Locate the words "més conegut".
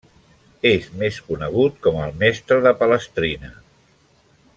1.01-1.77